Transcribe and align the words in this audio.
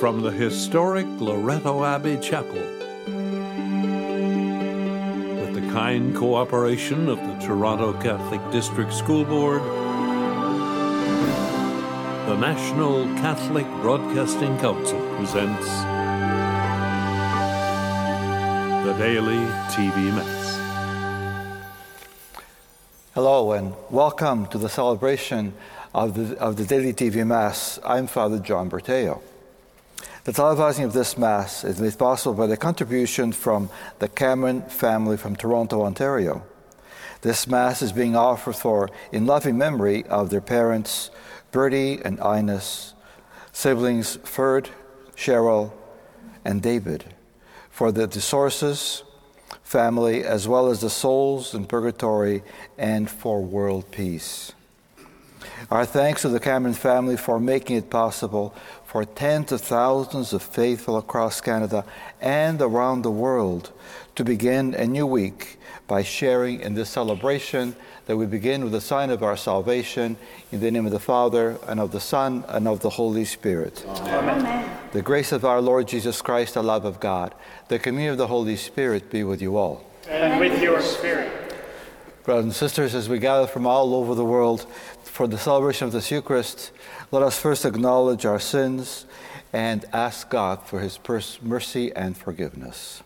from 0.00 0.22
the 0.22 0.30
historic 0.30 1.04
Loretto 1.18 1.84
Abbey 1.84 2.16
Chapel. 2.16 2.54
With 5.36 5.52
the 5.52 5.70
kind 5.70 6.16
cooperation 6.16 7.06
of 7.06 7.18
the 7.18 7.34
Toronto 7.38 7.92
Catholic 8.00 8.40
District 8.50 8.94
School 8.94 9.26
Board, 9.26 9.60
the 12.30 12.34
National 12.38 13.04
Catholic 13.16 13.66
Broadcasting 13.82 14.56
Council 14.56 14.98
presents 15.16 15.68
the 18.86 18.94
Daily 18.98 19.44
TV 19.68 20.10
Mass. 20.14 20.56
Hello 23.12 23.52
and 23.52 23.74
welcome 23.90 24.46
to 24.46 24.56
the 24.56 24.70
celebration 24.70 25.52
of 25.92 26.14
the, 26.14 26.38
of 26.38 26.56
the 26.56 26.64
Daily 26.64 26.94
TV 26.94 27.26
Mass. 27.26 27.78
I'm 27.84 28.06
Father 28.06 28.38
John 28.38 28.70
Bertao. 28.70 29.20
The 30.30 30.42
televising 30.42 30.84
of 30.84 30.92
this 30.92 31.18
Mass 31.18 31.64
is 31.64 31.80
made 31.80 31.98
possible 31.98 32.34
by 32.34 32.46
the 32.46 32.56
contribution 32.56 33.32
from 33.32 33.68
the 33.98 34.06
Cameron 34.06 34.62
family 34.62 35.16
from 35.16 35.34
Toronto, 35.34 35.82
Ontario. 35.82 36.44
This 37.22 37.48
Mass 37.48 37.82
is 37.82 37.90
being 37.90 38.14
offered 38.14 38.54
for 38.54 38.90
in 39.10 39.26
loving 39.26 39.58
memory 39.58 40.04
of 40.04 40.30
their 40.30 40.40
parents, 40.40 41.10
Bertie 41.50 42.00
and 42.04 42.20
Ines, 42.20 42.94
siblings 43.50 44.20
Ferd, 44.22 44.70
Cheryl, 45.16 45.72
and 46.44 46.62
David, 46.62 47.12
for 47.68 47.90
the 47.90 48.06
DeSources 48.06 49.02
family, 49.64 50.22
as 50.22 50.46
well 50.46 50.68
as 50.68 50.80
the 50.80 50.90
souls 50.90 51.56
in 51.56 51.66
purgatory 51.66 52.44
and 52.78 53.10
for 53.10 53.42
world 53.42 53.90
peace. 53.90 54.52
Our 55.70 55.86
thanks 55.86 56.22
to 56.22 56.28
the 56.28 56.40
Cameron 56.40 56.74
family 56.74 57.16
for 57.16 57.38
making 57.40 57.76
it 57.76 57.90
possible 57.90 58.54
for 58.84 59.04
tens 59.04 59.52
of 59.52 59.60
thousands 59.60 60.32
of 60.32 60.42
faithful 60.42 60.96
across 60.98 61.40
Canada 61.40 61.84
and 62.20 62.60
around 62.60 63.02
the 63.02 63.10
world 63.10 63.72
to 64.16 64.24
begin 64.24 64.74
a 64.74 64.86
new 64.86 65.06
week 65.06 65.58
by 65.86 66.02
sharing 66.02 66.60
in 66.60 66.74
this 66.74 66.90
celebration 66.90 67.74
that 68.06 68.16
we 68.16 68.26
begin 68.26 68.64
with 68.64 68.72
the 68.72 68.80
sign 68.80 69.10
of 69.10 69.22
our 69.22 69.36
salvation 69.36 70.16
in 70.50 70.60
the 70.60 70.70
name 70.70 70.86
of 70.86 70.92
the 70.92 70.98
Father 70.98 71.58
and 71.68 71.78
of 71.78 71.92
the 71.92 72.00
Son 72.00 72.44
and 72.48 72.66
of 72.66 72.80
the 72.80 72.90
Holy 72.90 73.24
Spirit. 73.24 73.84
Amen. 73.86 74.40
Amen. 74.40 74.78
The 74.92 75.02
grace 75.02 75.30
of 75.30 75.44
our 75.44 75.60
Lord 75.60 75.86
Jesus 75.86 76.20
Christ, 76.20 76.54
the 76.54 76.62
love 76.62 76.84
of 76.84 76.98
God, 76.98 77.32
the 77.68 77.78
communion 77.78 78.12
of 78.12 78.18
the 78.18 78.26
Holy 78.26 78.56
Spirit 78.56 79.10
be 79.10 79.22
with 79.22 79.40
you 79.40 79.56
all. 79.56 79.84
And 80.08 80.40
with 80.40 80.60
your 80.60 80.80
spirit. 80.80 81.39
Brothers 82.30 82.44
and 82.44 82.54
sisters, 82.54 82.94
as 82.94 83.08
we 83.08 83.18
gather 83.18 83.48
from 83.48 83.66
all 83.66 83.92
over 83.92 84.14
the 84.14 84.24
world 84.24 84.64
for 85.02 85.26
the 85.26 85.36
celebration 85.36 85.88
of 85.88 85.92
this 85.92 86.12
Eucharist, 86.12 86.70
let 87.10 87.24
us 87.24 87.36
first 87.36 87.64
acknowledge 87.64 88.24
our 88.24 88.38
sins 88.38 89.04
and 89.52 89.84
ask 89.92 90.30
God 90.30 90.62
for 90.62 90.78
his 90.78 91.00
mercy 91.42 91.92
and 91.92 92.16
forgiveness. 92.16 93.02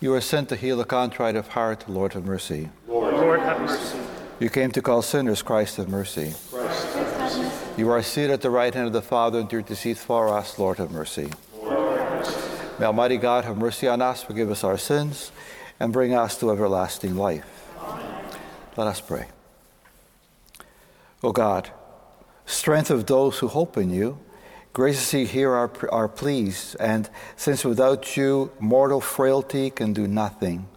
You 0.00 0.12
are 0.12 0.20
sent 0.20 0.50
to 0.50 0.56
heal 0.56 0.76
the 0.76 0.84
contrite 0.84 1.34
of 1.34 1.48
heart, 1.48 1.88
Lord 1.88 2.12
have 2.12 2.26
mercy. 2.26 2.68
Lord, 2.86 3.14
Lord 3.14 3.40
have 3.40 3.62
mercy. 3.62 3.98
You 4.38 4.50
came 4.50 4.72
to 4.72 4.82
call 4.82 5.00
sinners, 5.00 5.40
Christ 5.40 5.78
have 5.78 5.88
mercy. 5.88 6.34
Christ 6.50 6.94
have 6.94 7.18
mercy. 7.18 7.50
You 7.78 7.88
are 7.88 8.02
seated 8.02 8.32
at 8.32 8.42
the 8.42 8.50
right 8.50 8.74
hand 8.74 8.88
of 8.88 8.92
the 8.92 9.00
Father 9.00 9.40
and 9.40 9.50
intercede 9.50 9.96
for 9.96 10.28
us, 10.28 10.58
Lord 10.58 10.76
have 10.76 10.90
mercy. 10.90 11.30
Lord 11.56 11.98
have 11.98 12.10
mercy. 12.10 12.50
May 12.78 12.84
Almighty 12.84 13.16
God 13.16 13.46
have 13.46 13.56
mercy 13.56 13.88
on 13.88 14.02
us, 14.02 14.22
forgive 14.22 14.50
us 14.50 14.62
our 14.62 14.76
sins, 14.76 15.32
and 15.80 15.92
bring 15.92 16.14
us 16.14 16.38
to 16.38 16.50
everlasting 16.50 17.16
life. 17.16 17.66
Amen. 17.82 18.24
Let 18.76 18.86
us 18.86 19.00
pray. 19.00 19.26
O 21.22 21.32
God, 21.32 21.70
strength 22.44 22.90
of 22.90 23.06
those 23.06 23.38
who 23.38 23.48
hope 23.48 23.76
in 23.76 23.90
you, 23.90 24.18
graciously 24.72 25.24
hear 25.24 25.52
our, 25.52 25.70
our 25.90 26.08
pleas, 26.08 26.76
and 26.76 27.10
since 27.36 27.64
without 27.64 28.16
you 28.16 28.52
mortal 28.60 29.00
frailty 29.00 29.70
can 29.70 29.92
do 29.92 30.06
nothing, 30.06 30.68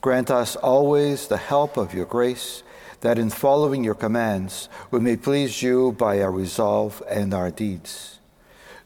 grant 0.00 0.30
us 0.30 0.56
always 0.56 1.28
the 1.28 1.36
help 1.36 1.76
of 1.76 1.94
your 1.94 2.04
grace, 2.04 2.62
that 3.00 3.18
in 3.18 3.30
following 3.30 3.82
your 3.82 3.94
commands 3.94 4.68
we 4.90 5.00
may 5.00 5.16
please 5.16 5.62
you 5.62 5.92
by 5.92 6.20
our 6.20 6.30
resolve 6.30 7.02
and 7.08 7.32
our 7.32 7.50
deeds. 7.50 8.18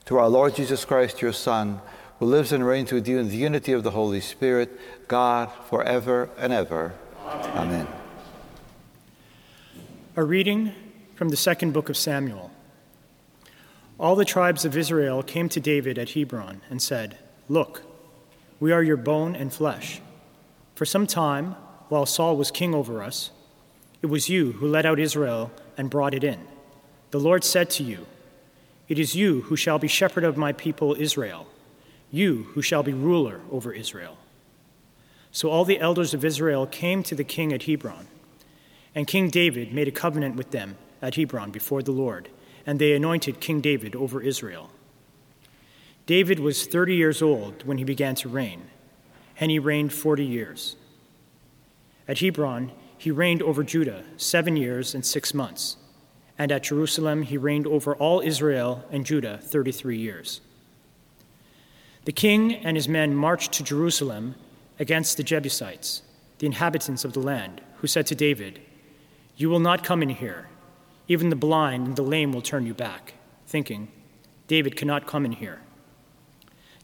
Through 0.04 0.18
our 0.18 0.28
Lord 0.28 0.54
Jesus 0.54 0.84
Christ, 0.84 1.22
your 1.22 1.32
Son, 1.32 1.80
who 2.18 2.26
lives 2.26 2.52
and 2.52 2.64
reigns 2.64 2.92
with 2.92 3.08
you 3.08 3.18
in 3.18 3.28
the 3.28 3.36
unity 3.36 3.72
of 3.72 3.82
the 3.82 3.90
Holy 3.90 4.20
Spirit, 4.20 4.78
God, 5.08 5.50
forever 5.68 6.30
and 6.38 6.52
ever. 6.52 6.92
Amen. 7.24 7.50
Amen. 7.56 7.86
A 10.16 10.22
reading 10.22 10.72
from 11.14 11.28
the 11.28 11.36
second 11.36 11.72
book 11.72 11.88
of 11.88 11.96
Samuel. 11.96 12.50
All 13.98 14.16
the 14.16 14.24
tribes 14.24 14.64
of 14.64 14.76
Israel 14.76 15.22
came 15.22 15.48
to 15.50 15.60
David 15.60 15.98
at 15.98 16.10
Hebron 16.10 16.62
and 16.68 16.82
said, 16.82 17.18
Look, 17.48 17.82
we 18.58 18.72
are 18.72 18.82
your 18.82 18.96
bone 18.96 19.36
and 19.36 19.52
flesh. 19.52 20.00
For 20.74 20.84
some 20.84 21.06
time, 21.06 21.56
while 21.88 22.06
Saul 22.06 22.36
was 22.36 22.50
king 22.50 22.74
over 22.74 23.02
us, 23.02 23.30
it 24.02 24.06
was 24.06 24.28
you 24.28 24.52
who 24.52 24.66
led 24.66 24.86
out 24.86 24.98
Israel 24.98 25.52
and 25.76 25.90
brought 25.90 26.14
it 26.14 26.24
in. 26.24 26.40
The 27.10 27.20
Lord 27.20 27.44
said 27.44 27.70
to 27.70 27.84
you, 27.84 28.06
It 28.88 28.98
is 28.98 29.14
you 29.14 29.42
who 29.42 29.56
shall 29.56 29.78
be 29.78 29.88
shepherd 29.88 30.24
of 30.24 30.36
my 30.36 30.52
people 30.52 30.96
Israel, 30.98 31.46
you 32.10 32.48
who 32.54 32.62
shall 32.62 32.82
be 32.82 32.92
ruler 32.92 33.40
over 33.50 33.72
Israel. 33.72 34.18
So 35.34 35.50
all 35.50 35.64
the 35.64 35.80
elders 35.80 36.14
of 36.14 36.24
Israel 36.24 36.64
came 36.64 37.02
to 37.02 37.14
the 37.16 37.24
king 37.24 37.52
at 37.52 37.64
Hebron, 37.64 38.06
and 38.94 39.04
King 39.04 39.30
David 39.30 39.74
made 39.74 39.88
a 39.88 39.90
covenant 39.90 40.36
with 40.36 40.52
them 40.52 40.76
at 41.02 41.16
Hebron 41.16 41.50
before 41.50 41.82
the 41.82 41.90
Lord, 41.90 42.28
and 42.64 42.78
they 42.78 42.92
anointed 42.92 43.40
King 43.40 43.60
David 43.60 43.96
over 43.96 44.22
Israel. 44.22 44.70
David 46.06 46.38
was 46.38 46.68
30 46.68 46.94
years 46.94 47.20
old 47.20 47.66
when 47.66 47.78
he 47.78 47.84
began 47.84 48.14
to 48.14 48.28
reign, 48.28 48.68
and 49.40 49.50
he 49.50 49.58
reigned 49.58 49.92
40 49.92 50.24
years. 50.24 50.76
At 52.06 52.20
Hebron, 52.20 52.70
he 52.96 53.10
reigned 53.10 53.42
over 53.42 53.64
Judah 53.64 54.04
seven 54.16 54.56
years 54.56 54.94
and 54.94 55.04
six 55.04 55.34
months, 55.34 55.78
and 56.38 56.52
at 56.52 56.62
Jerusalem, 56.62 57.22
he 57.22 57.36
reigned 57.36 57.66
over 57.66 57.96
all 57.96 58.20
Israel 58.20 58.84
and 58.88 59.04
Judah 59.04 59.40
33 59.42 59.98
years. 59.98 60.40
The 62.04 62.12
king 62.12 62.54
and 62.54 62.76
his 62.76 62.88
men 62.88 63.16
marched 63.16 63.50
to 63.54 63.64
Jerusalem 63.64 64.36
against 64.78 65.16
the 65.16 65.22
Jebusites, 65.22 66.02
the 66.38 66.46
inhabitants 66.46 67.04
of 67.04 67.12
the 67.12 67.20
land, 67.20 67.60
who 67.78 67.86
said 67.86 68.06
to 68.06 68.14
David, 68.14 68.60
You 69.36 69.48
will 69.48 69.60
not 69.60 69.84
come 69.84 70.02
in 70.02 70.10
here 70.10 70.48
even 71.06 71.28
the 71.28 71.36
blind 71.36 71.86
and 71.86 71.96
the 71.96 72.02
lame 72.02 72.32
will 72.32 72.42
turn 72.42 72.66
you 72.66 72.74
back, 72.74 73.14
thinking, 73.46 73.88
David 74.48 74.76
cannot 74.76 75.06
come 75.06 75.24
in 75.24 75.32
here. 75.32 75.60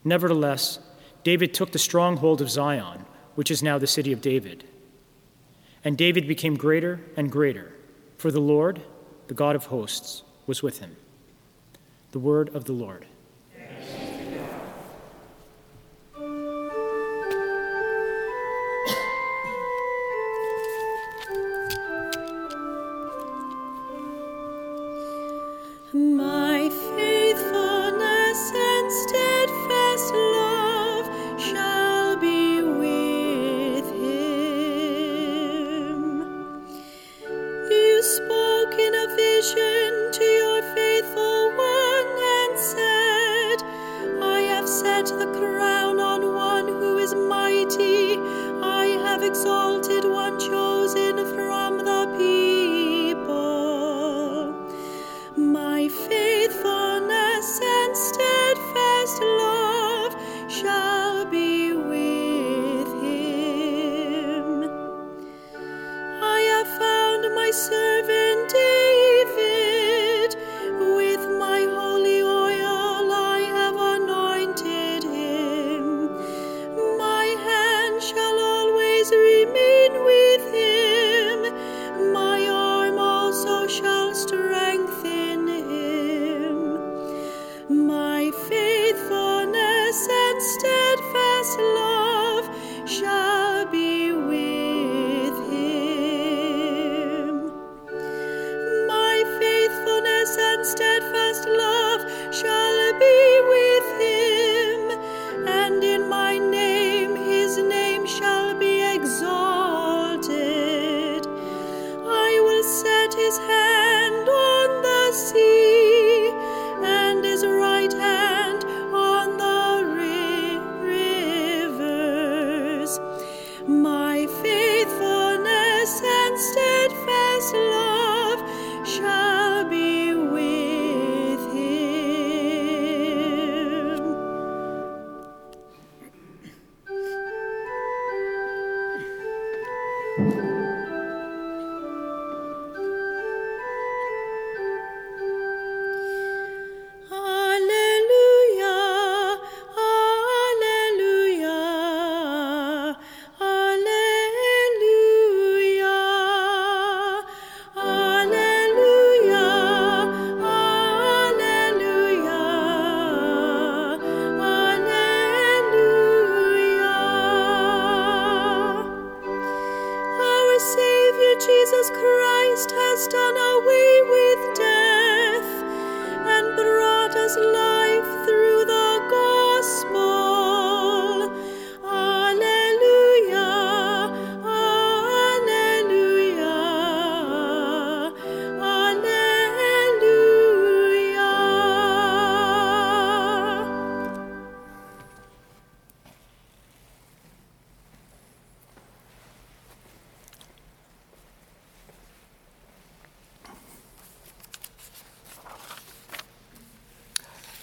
Nevertheless, 0.03 0.79
David 1.23 1.53
took 1.53 1.71
the 1.71 1.79
stronghold 1.79 2.41
of 2.41 2.49
Zion, 2.49 3.05
which 3.35 3.51
is 3.51 3.63
now 3.63 3.77
the 3.77 3.87
city 3.87 4.11
of 4.11 4.21
David. 4.21 4.63
And 5.83 5.97
David 5.97 6.27
became 6.27 6.55
greater 6.55 7.01
and 7.17 7.31
greater, 7.31 7.71
for 8.17 8.31
the 8.31 8.39
Lord, 8.39 8.81
the 9.27 9.33
God 9.33 9.55
of 9.55 9.65
hosts, 9.67 10.23
was 10.45 10.61
with 10.61 10.79
him. 10.79 10.95
The 12.11 12.19
word 12.19 12.53
of 12.55 12.65
the 12.65 12.73
Lord. 12.73 13.05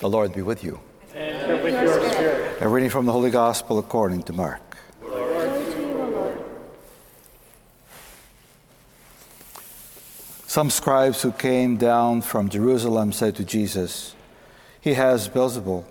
The 0.08 0.16
Lord 0.16 0.32
be 0.32 0.40
with 0.40 0.64
you. 0.64 0.80
And 1.14 1.62
with 1.62 1.74
your 1.74 2.10
spirit. 2.10 2.62
A 2.62 2.66
reading 2.66 2.88
from 2.88 3.04
the 3.04 3.12
Holy 3.12 3.30
Gospel 3.30 3.78
according 3.78 4.22
to 4.22 4.32
Mark. 4.32 4.78
Some 10.46 10.70
scribes 10.70 11.20
who 11.20 11.30
came 11.30 11.76
down 11.76 12.22
from 12.22 12.48
Jerusalem 12.48 13.12
said 13.12 13.36
to 13.36 13.44
Jesus, 13.44 14.14
He 14.80 14.94
has 14.94 15.28
Beelzebul, 15.28 15.84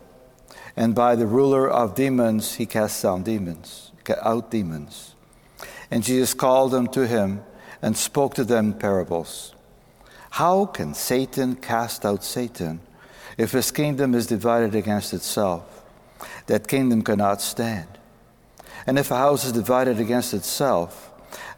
and 0.75 0.95
by 0.95 1.15
the 1.15 1.27
ruler 1.27 1.69
of 1.69 1.93
demons 1.93 2.55
he 2.55 2.65
casts 2.65 3.03
down 3.03 3.21
demons, 3.21 3.91
out 4.23 4.49
demons. 4.49 5.13
And 5.91 6.01
Jesus 6.01 6.33
called 6.33 6.71
them 6.71 6.87
to 6.87 7.05
him 7.05 7.43
and 7.83 7.95
spoke 7.95 8.33
to 8.33 8.43
them 8.43 8.73
parables. 8.73 9.53
How 10.31 10.65
can 10.65 10.95
Satan 10.95 11.55
cast 11.55 12.03
out 12.03 12.23
Satan 12.23 12.81
if 13.37 13.51
his 13.51 13.71
kingdom 13.71 14.15
is 14.15 14.27
divided 14.27 14.75
against 14.75 15.13
itself? 15.13 15.85
That 16.47 16.67
kingdom 16.67 17.03
cannot 17.03 17.41
stand. 17.41 17.87
And 18.85 18.97
if 18.97 19.11
a 19.11 19.17
house 19.17 19.45
is 19.45 19.51
divided 19.51 19.99
against 19.99 20.33
itself, 20.33 21.11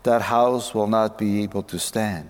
that 0.03 0.23
house 0.23 0.73
will 0.73 0.87
not 0.87 1.17
be 1.17 1.43
able 1.43 1.63
to 1.63 1.79
stand. 1.79 2.29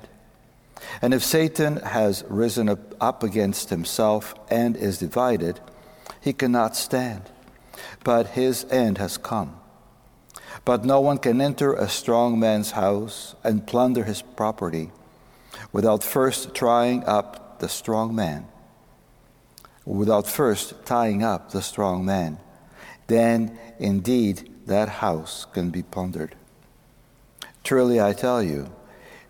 And 1.01 1.13
if 1.13 1.24
Satan 1.24 1.78
has 1.78 2.24
risen 2.28 2.69
up, 2.69 3.24
against 3.24 3.69
himself 3.69 4.34
and 4.50 4.75
is 4.75 4.98
divided, 4.98 5.60
he 6.22 6.34
cannot 6.34 6.75
stand, 6.75 7.24
but 8.04 8.28
his 8.28 8.66
end 8.69 8.98
has 8.98 9.18
come. 9.18 9.60
But 10.66 10.86
no 10.86 11.00
one 11.00 11.18
can 11.18 11.40
enter 11.40 11.74
a 11.74 11.88
strong 11.88 12.40
man's 12.40 12.72
house 12.72 13.36
and 13.44 13.66
plunder 13.66 14.04
his 14.04 14.22
property 14.22 14.92
without 15.72 16.04
first 16.04 16.54
trying 16.54 17.04
up 17.06 17.60
the 17.60 17.69
strong 17.69 18.16
man, 18.16 18.48
without 19.90 20.28
first 20.28 20.86
tying 20.86 21.24
up 21.24 21.50
the 21.50 21.62
strong 21.62 22.06
man. 22.06 22.38
Then 23.08 23.58
indeed 23.80 24.50
that 24.68 24.88
house 24.88 25.48
can 25.52 25.72
be 25.72 25.82
plundered. 25.82 26.36
Truly 27.64 28.00
I 28.00 28.14
tell 28.14 28.44
you, 28.44 28.72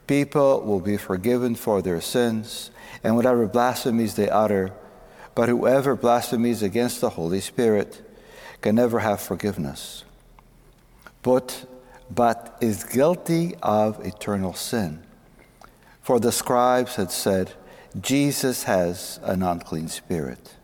people 0.06 0.62
will 0.62 0.82
be 0.82 0.98
forgiven 0.98 1.56
for 1.56 1.82
their 1.82 2.02
sins 2.02 2.72
and 3.04 3.16
whatever 3.16 3.48
blasphemies 3.48 4.16
they 4.16 4.30
utter, 4.30 4.74
but 5.34 5.48
whoever 5.48 5.96
blasphemies 5.96 6.62
against 6.62 7.00
the 7.00 7.12
Holy 7.12 7.40
Spirit 7.40 8.02
can 8.62 8.76
never 8.76 9.00
have 9.00 9.22
forgiveness, 9.22 10.04
but, 11.24 11.66
but 12.12 12.58
is 12.60 12.84
guilty 12.84 13.56
of 13.64 14.06
eternal 14.06 14.54
sin. 14.54 15.02
For 16.02 16.20
the 16.20 16.34
scribes 16.34 16.96
had 16.96 17.12
said, 17.12 17.54
Jesus 18.00 18.64
has 18.64 19.20
an 19.24 19.42
unclean 19.42 19.88
spirit. 19.88 20.56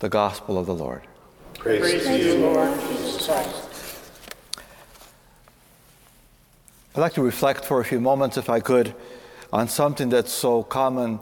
The 0.00 0.10
Gospel 0.10 0.58
of 0.58 0.66
the 0.66 0.74
Lord. 0.74 1.02
Praise 1.54 2.04
to 2.04 2.18
you, 2.18 2.38
Lord 2.38 2.78
Jesus 2.80 3.26
Christ. 3.26 3.62
I'd 6.94 7.00
like 7.00 7.14
to 7.14 7.22
reflect 7.22 7.64
for 7.64 7.80
a 7.80 7.84
few 7.84 8.00
moments, 8.00 8.36
if 8.36 8.50
I 8.50 8.60
could, 8.60 8.94
on 9.52 9.68
something 9.68 10.10
that's 10.10 10.32
so 10.32 10.62
common 10.62 11.20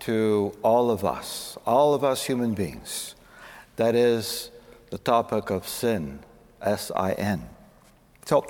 to 0.00 0.52
all 0.62 0.90
of 0.90 1.04
us, 1.04 1.56
all 1.64 1.94
of 1.94 2.02
us 2.02 2.24
human 2.24 2.54
beings. 2.54 3.14
That 3.76 3.94
is 3.94 4.50
the 4.90 4.98
topic 4.98 5.50
of 5.50 5.68
sin, 5.68 6.20
S 6.60 6.90
I 6.94 7.12
N. 7.12 7.48
So, 8.26 8.44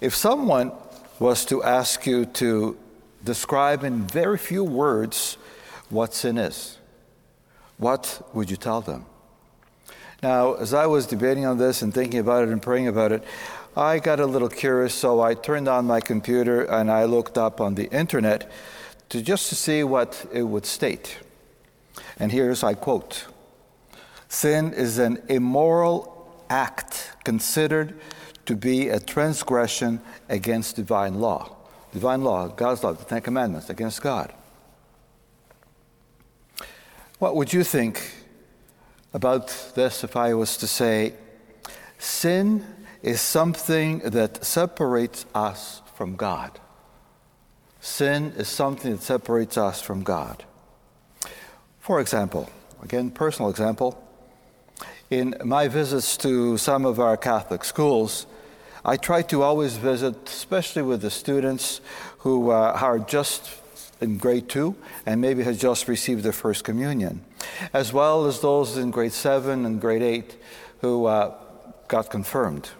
if 0.00 0.14
someone 0.14 0.72
was 1.20 1.44
to 1.46 1.62
ask 1.62 2.06
you 2.06 2.24
to 2.24 2.76
describe 3.24 3.84
in 3.84 4.06
very 4.06 4.38
few 4.38 4.64
words 4.64 5.36
what 5.88 6.14
sin 6.14 6.38
is, 6.38 6.78
what 7.78 8.28
would 8.32 8.50
you 8.50 8.56
tell 8.56 8.80
them? 8.80 9.06
Now, 10.22 10.54
as 10.54 10.74
I 10.74 10.86
was 10.86 11.06
debating 11.06 11.46
on 11.46 11.58
this 11.58 11.82
and 11.82 11.94
thinking 11.94 12.20
about 12.20 12.42
it 12.42 12.50
and 12.50 12.60
praying 12.60 12.88
about 12.88 13.10
it, 13.10 13.24
I 13.76 13.98
got 13.98 14.20
a 14.20 14.26
little 14.26 14.48
curious, 14.48 14.94
so 14.94 15.20
I 15.20 15.34
turned 15.34 15.68
on 15.68 15.86
my 15.86 16.00
computer 16.00 16.64
and 16.64 16.90
I 16.90 17.04
looked 17.04 17.38
up 17.38 17.60
on 17.60 17.74
the 17.74 17.88
internet 17.90 18.50
to 19.08 19.22
just 19.22 19.48
to 19.48 19.54
see 19.54 19.82
what 19.84 20.26
it 20.32 20.42
would 20.42 20.66
state. 20.66 21.18
And 22.18 22.30
here's 22.30 22.62
I 22.62 22.74
quote 22.74 23.26
Sin 24.28 24.72
is 24.72 24.98
an 24.98 25.22
immoral 25.28 26.44
act 26.50 27.12
considered 27.24 27.98
to 28.46 28.56
be 28.56 28.88
a 28.88 29.00
transgression 29.00 30.00
against 30.28 30.76
divine 30.76 31.20
law. 31.20 31.56
Divine 31.92 32.22
law, 32.22 32.48
God's 32.48 32.84
law, 32.84 32.92
the 32.92 33.04
Ten 33.04 33.20
Commandments, 33.20 33.68
against 33.68 34.00
God. 34.00 34.32
What 37.18 37.36
would 37.36 37.52
you 37.52 37.64
think 37.64 38.12
about 39.12 39.72
this 39.74 40.04
if 40.04 40.16
I 40.16 40.34
was 40.34 40.56
to 40.58 40.66
say, 40.66 41.14
sin 41.98 42.64
is 43.02 43.20
something 43.20 43.98
that 44.00 44.44
separates 44.44 45.26
us 45.34 45.82
from 45.94 46.16
God? 46.16 46.58
Sin 47.80 48.32
is 48.36 48.48
something 48.48 48.92
that 48.92 49.02
separates 49.02 49.58
us 49.58 49.82
from 49.82 50.02
God. 50.02 50.44
For 51.80 52.00
example, 52.00 52.48
again, 52.82 53.10
personal 53.10 53.50
example, 53.50 54.02
in 55.10 55.34
my 55.44 55.66
visits 55.66 56.16
to 56.18 56.56
some 56.56 56.86
of 56.86 57.00
our 57.00 57.16
Catholic 57.16 57.64
schools, 57.64 58.26
I 58.84 58.96
try 58.96 59.22
to 59.22 59.42
always 59.42 59.76
visit, 59.76 60.28
especially 60.28 60.82
with 60.82 61.02
the 61.02 61.10
students 61.10 61.80
who 62.18 62.50
uh, 62.50 62.78
are 62.80 62.98
just 62.98 63.50
in 64.00 64.16
grade 64.16 64.48
two 64.48 64.74
and 65.04 65.20
maybe 65.20 65.42
has 65.42 65.58
just 65.58 65.88
received 65.88 66.22
their 66.22 66.32
first 66.32 66.64
communion, 66.64 67.24
as 67.72 67.92
well 67.92 68.26
as 68.26 68.40
those 68.40 68.76
in 68.76 68.90
grade 68.90 69.12
seven 69.12 69.66
and 69.66 69.80
grade 69.80 70.02
eight 70.02 70.36
who 70.80 71.04
uh, 71.06 71.34
got 71.88 72.10
confirmed. 72.10 72.70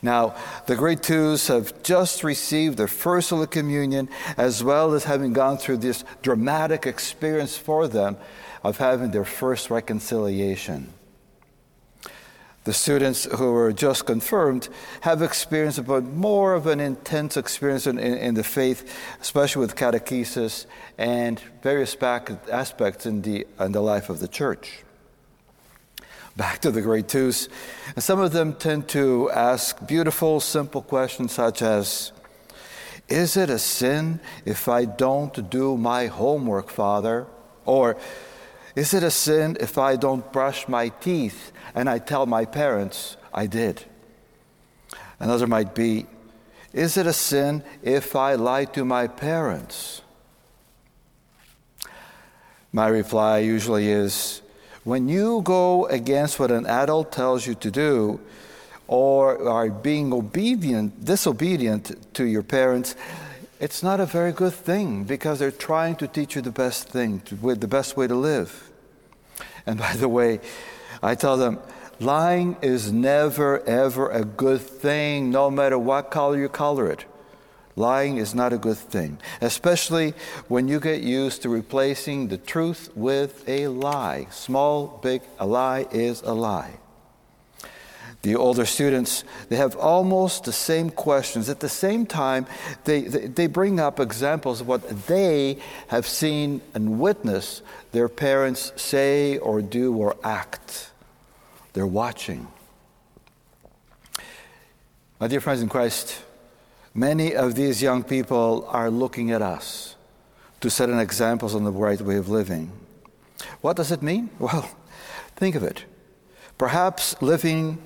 Now, 0.00 0.34
the 0.66 0.76
grade 0.76 1.02
twos 1.02 1.48
have 1.48 1.82
just 1.82 2.24
received 2.24 2.78
their 2.78 2.88
first 2.88 3.28
Holy 3.28 3.46
Communion, 3.46 4.08
as 4.38 4.64
well 4.64 4.94
as 4.94 5.04
having 5.04 5.34
gone 5.34 5.58
through 5.58 5.78
this 5.78 6.02
dramatic 6.22 6.86
experience 6.86 7.58
for 7.58 7.86
them 7.86 8.16
of 8.64 8.78
having 8.78 9.10
their 9.10 9.26
first 9.26 9.68
reconciliation. 9.68 10.92
The 12.66 12.72
students 12.72 13.26
who 13.26 13.52
were 13.52 13.72
just 13.72 14.06
confirmed 14.06 14.68
have 15.02 15.22
experienced 15.22 15.78
a 15.78 16.00
more 16.00 16.52
of 16.52 16.66
an 16.66 16.80
intense 16.80 17.36
experience 17.36 17.86
in, 17.86 17.96
in, 17.96 18.14
in 18.14 18.34
the 18.34 18.42
faith, 18.42 18.92
especially 19.20 19.60
with 19.60 19.76
catechesis 19.76 20.66
and 20.98 21.38
various 21.62 21.94
back 21.94 22.28
aspects 22.50 23.06
in 23.06 23.22
the, 23.22 23.46
in 23.60 23.70
the 23.70 23.80
life 23.80 24.10
of 24.10 24.18
the 24.18 24.26
church. 24.26 24.82
Back 26.36 26.58
to 26.62 26.72
the 26.72 26.82
grade 26.82 27.06
twos, 27.06 27.48
and 27.94 28.02
some 28.02 28.18
of 28.18 28.32
them 28.32 28.52
tend 28.52 28.88
to 28.88 29.30
ask 29.30 29.86
beautiful, 29.86 30.40
simple 30.40 30.82
questions 30.82 31.30
such 31.30 31.62
as 31.62 32.10
Is 33.08 33.36
it 33.36 33.48
a 33.48 33.60
sin 33.60 34.18
if 34.44 34.68
I 34.68 34.86
don't 34.86 35.48
do 35.50 35.76
my 35.76 36.08
homework, 36.08 36.70
Father? 36.70 37.28
Or 37.64 37.96
is 38.76 38.92
it 38.92 39.02
a 39.02 39.10
sin 39.10 39.56
if 39.58 39.78
I 39.78 39.96
don't 39.96 40.30
brush 40.32 40.68
my 40.68 40.90
teeth 40.90 41.50
and 41.74 41.88
I 41.88 41.98
tell 41.98 42.26
my 42.26 42.44
parents 42.44 43.16
I 43.32 43.46
did? 43.46 43.84
Another 45.18 45.46
might 45.46 45.74
be, 45.74 46.06
is 46.74 46.98
it 46.98 47.06
a 47.06 47.12
sin 47.14 47.64
if 47.82 48.14
I 48.14 48.34
lie 48.34 48.66
to 48.66 48.84
my 48.84 49.06
parents? 49.06 50.02
My 52.70 52.88
reply 52.88 53.38
usually 53.38 53.88
is, 53.88 54.42
when 54.84 55.08
you 55.08 55.40
go 55.42 55.86
against 55.86 56.38
what 56.38 56.50
an 56.50 56.66
adult 56.66 57.10
tells 57.10 57.46
you 57.46 57.54
to 57.54 57.70
do, 57.70 58.20
or 58.88 59.48
are 59.48 59.70
being 59.70 60.12
obedient, 60.12 61.02
disobedient 61.02 62.12
to 62.14 62.24
your 62.24 62.42
parents, 62.42 62.94
it's 63.58 63.82
not 63.82 64.00
a 64.00 64.06
very 64.06 64.32
good 64.32 64.52
thing 64.52 65.04
because 65.04 65.38
they're 65.38 65.50
trying 65.50 65.96
to 65.96 66.06
teach 66.06 66.36
you 66.36 66.42
the 66.42 66.50
best 66.50 66.88
thing, 66.88 67.22
the 67.26 67.66
best 67.66 67.96
way 67.96 68.06
to 68.06 68.14
live. 68.14 68.65
And 69.66 69.78
by 69.78 69.94
the 69.94 70.08
way, 70.08 70.40
I 71.02 71.14
tell 71.14 71.36
them, 71.36 71.58
lying 71.98 72.56
is 72.62 72.92
never, 72.92 73.66
ever 73.68 74.08
a 74.10 74.24
good 74.24 74.60
thing, 74.60 75.30
no 75.30 75.50
matter 75.50 75.78
what 75.78 76.10
color 76.10 76.38
you 76.38 76.48
color 76.48 76.90
it. 76.90 77.04
Lying 77.78 78.16
is 78.16 78.34
not 78.34 78.54
a 78.54 78.58
good 78.58 78.78
thing, 78.78 79.18
especially 79.42 80.14
when 80.48 80.66
you 80.66 80.80
get 80.80 81.02
used 81.02 81.42
to 81.42 81.50
replacing 81.50 82.28
the 82.28 82.38
truth 82.38 82.90
with 82.94 83.46
a 83.46 83.68
lie. 83.68 84.28
Small, 84.30 84.98
big, 85.02 85.20
a 85.38 85.46
lie 85.46 85.86
is 85.90 86.22
a 86.22 86.32
lie. 86.32 86.78
The 88.22 88.34
older 88.34 88.64
students, 88.64 89.24
they 89.50 89.56
have 89.56 89.76
almost 89.76 90.44
the 90.44 90.52
same 90.52 90.90
questions. 90.90 91.48
At 91.50 91.60
the 91.60 91.68
same 91.68 92.06
time, 92.06 92.46
they, 92.84 93.02
they, 93.02 93.26
they, 93.26 93.46
bring 93.46 93.78
up 93.78 94.00
examples 94.00 94.62
of 94.62 94.66
what 94.66 95.06
they 95.06 95.58
have 95.88 96.08
seen 96.08 96.60
and 96.74 96.98
witnessed 96.98 97.62
their 97.96 98.10
parents 98.10 98.74
say 98.76 99.38
or 99.38 99.62
do 99.62 99.96
or 99.96 100.14
act. 100.22 100.90
They're 101.72 101.86
watching. 101.86 102.46
My 105.18 105.28
dear 105.28 105.40
friends 105.40 105.62
in 105.62 105.70
Christ, 105.70 106.22
many 106.92 107.34
of 107.34 107.54
these 107.54 107.80
young 107.80 108.04
people 108.04 108.66
are 108.68 108.90
looking 108.90 109.30
at 109.30 109.40
us 109.40 109.96
to 110.60 110.68
set 110.68 110.90
an 110.90 110.98
example 110.98 111.56
on 111.56 111.64
the 111.64 111.72
right 111.72 111.98
way 112.02 112.16
of 112.16 112.28
living. 112.28 112.70
What 113.62 113.76
does 113.76 113.90
it 113.90 114.02
mean? 114.02 114.28
Well, 114.38 114.68
think 115.34 115.54
of 115.54 115.62
it. 115.62 115.86
Perhaps 116.58 117.22
living 117.22 117.78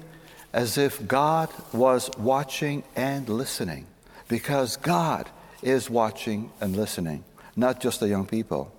as 0.52 0.76
if 0.76 1.07
God 1.07 1.50
was 1.73 2.11
watching 2.19 2.83
and 2.97 3.29
listening, 3.29 3.87
because 4.26 4.76
God 4.76 5.31
is 5.62 5.88
watching 5.88 6.50
and 6.61 6.76
listening, 6.76 7.23
not 7.55 7.79
just 7.79 8.00
the 8.00 8.09
young 8.09 8.26
people. 8.26 8.73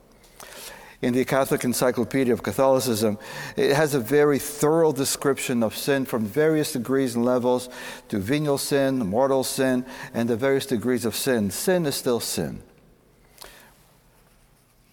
In 1.02 1.14
the 1.14 1.26
Catholic 1.26 1.64
Encyclopedia 1.64 2.32
of 2.32 2.44
Catholicism, 2.44 3.18
it 3.56 3.74
has 3.76 3.96
a 3.96 4.00
very 4.00 4.38
thorough 4.38 4.94
description 4.94 5.64
of 5.64 5.76
sin 5.76 6.06
from 6.06 6.26
various 6.26 6.74
degrees 6.74 7.16
and 7.16 7.26
levels 7.26 7.70
to 8.10 8.20
venial 8.20 8.60
sin, 8.60 9.00
mortal 9.00 9.44
sin, 9.44 9.84
and 10.14 10.30
the 10.30 10.38
various 10.38 10.68
degrees 10.68 11.04
of 11.04 11.16
sin. 11.16 11.50
Sin 11.50 11.86
is 11.88 11.96
still 11.96 12.20
sin. 12.20 12.62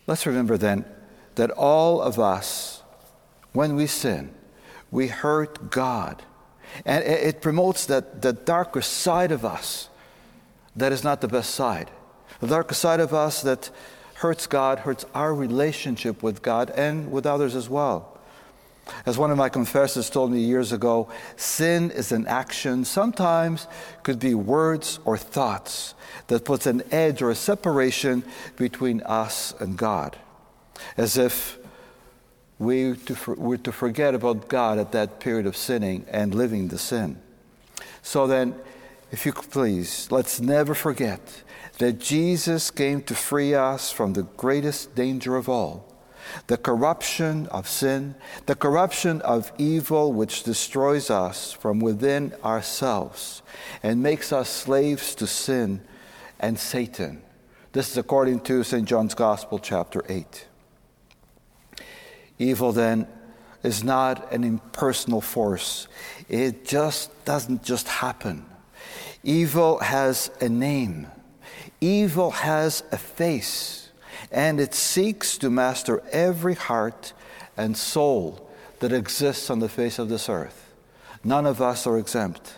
Let's 0.07 0.25
remember 0.25 0.57
then 0.57 0.87
that 1.35 1.51
all 1.51 2.01
of 2.01 2.19
us, 2.19 2.83
when 3.53 3.77
we 3.77 3.87
sin, 3.87 4.33
we 4.91 5.09
hurt 5.09 5.71
God 5.71 6.23
and 6.85 7.05
it 7.05 7.41
promotes 7.41 7.87
that 7.87 8.23
the 8.23 8.33
darker 8.33 8.83
side 8.83 9.33
of 9.33 9.45
us 9.45 9.89
that 10.77 10.93
is 10.93 11.03
not 11.03 11.21
the 11.21 11.29
best 11.29 11.55
side. 11.55 11.91
The 12.41 12.47
darker 12.47 12.75
side 12.75 13.01
of 13.01 13.13
us 13.13 13.43
that 13.43 13.71
hurts 14.19 14.49
God, 14.49 14.81
hurts 14.81 15.05
our 15.15 15.33
relationship 15.33 16.25
with 16.25 16.43
God 16.43 16.71
and 16.71 17.13
with 17.13 17.25
others 17.25 17.55
as 17.55 17.69
well. 17.69 18.19
As 19.07 19.17
one 19.17 19.31
of 19.31 19.37
my 19.37 19.49
confessors 19.49 20.11
told 20.11 20.33
me 20.33 20.41
years 20.41 20.73
ago, 20.73 21.09
sin 21.37 21.93
is 21.93 22.11
an 22.11 22.27
action, 22.27 22.85
sometimes 22.85 23.69
could 24.03 24.19
be 24.19 24.35
words 24.35 24.99
or 25.05 25.17
thoughts, 25.17 25.95
that 26.27 26.45
puts 26.45 26.67
an 26.67 26.83
edge 26.91 27.23
or 27.23 27.31
a 27.31 27.35
separation 27.37 28.25
between 28.57 29.03
us 29.03 29.55
and 29.61 29.79
God. 29.79 30.17
As 30.97 31.17
if 31.17 31.57
we 32.59 32.97
were 33.37 33.59
to 33.59 33.73
forget 33.73 34.17
about 34.17 34.49
God 34.49 34.79
at 34.79 34.91
that 34.93 35.21
period 35.21 35.47
of 35.47 35.57
sinning 35.57 36.05
and 36.11 36.35
living 36.35 36.69
the 36.69 36.79
sin. 36.79 37.21
So 38.03 38.27
then, 38.27 38.57
if 39.13 39.25
you 39.25 39.33
please, 39.33 40.09
let's 40.11 40.41
never 40.41 40.75
forget 40.75 41.21
that 41.79 41.99
Jesus 41.99 42.71
came 42.71 43.03
to 43.03 43.15
free 43.15 43.55
us 43.55 43.91
from 43.91 44.13
the 44.13 44.23
greatest 44.23 44.95
danger 44.95 45.37
of 45.37 45.49
all 45.49 45.89
the 46.47 46.57
corruption 46.57 47.47
of 47.47 47.69
sin, 47.69 48.15
the 48.47 48.55
corruption 48.55 49.21
of 49.23 49.53
evil 49.59 50.13
which 50.13 50.43
destroys 50.43 51.11
us 51.11 51.53
from 51.53 51.81
within 51.81 52.35
ourselves 52.45 53.43
and 53.83 54.03
makes 54.03 54.33
us 54.33 54.49
slaves 54.49 55.15
to 55.15 55.27
sin 55.27 55.81
and 56.39 56.59
Satan. 56.59 57.23
This 57.73 57.91
is 57.91 57.97
according 57.99 58.41
to 58.41 58.63
St. 58.65 58.87
John's 58.87 59.15
Gospel, 59.15 59.59
chapter 59.59 60.03
8. 60.09 60.47
Evil, 62.39 62.73
then, 62.73 63.07
is 63.63 63.83
not 63.83 64.33
an 64.33 64.45
impersonal 64.45 65.21
force, 65.21 65.89
it 66.29 66.65
just 66.65 67.25
doesn't 67.25 67.63
just 67.65 67.89
happen. 67.89 68.47
Evil 69.25 69.79
has 69.81 70.31
a 70.41 70.49
name, 70.49 71.09
evil 71.81 72.31
has 72.31 72.83
a 72.93 72.99
face, 72.99 73.91
and 74.31 74.61
it 74.61 74.75
seeks 74.75 75.39
to 75.39 75.51
master 75.51 76.03
every 76.13 76.55
heart 76.55 77.13
and 77.57 77.77
soul 77.77 78.49
that 78.81 78.93
exists 78.93 79.51
on 79.51 79.59
the 79.59 79.69
face 79.69 79.99
of 79.99 80.09
this 80.09 80.29
earth. 80.29 80.73
None 81.25 81.47
of 81.47 81.61
us 81.61 81.87
are 81.87 81.99
exempt. 81.99 82.55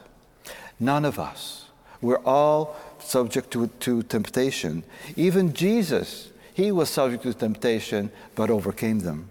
None 0.78 1.04
of 1.04 1.18
us. 1.18 1.66
We're 2.00 2.24
all 2.24 2.76
subject 2.98 3.50
to, 3.52 3.66
to 3.66 4.02
temptation. 4.02 4.82
Even 5.16 5.52
Jesus, 5.52 6.30
he 6.54 6.72
was 6.72 6.88
subject 6.90 7.22
to 7.24 7.34
temptation, 7.34 8.10
but 8.34 8.50
overcame 8.50 9.00
them. 9.00 9.28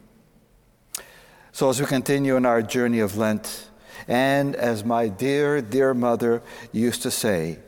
So, 1.51 1.69
as 1.69 1.79
we 1.79 1.88
continue 1.88 2.36
on 2.36 2.45
our 2.45 2.62
journey 2.62 3.00
of 3.00 3.17
Lent, 3.17 3.67
and 4.07 4.55
as 4.55 4.83
my 4.83 5.07
dear, 5.07 5.62
dear 5.62 5.93
mother 5.93 6.41
used 6.71 7.01
to 7.03 7.12
say, 7.12 7.59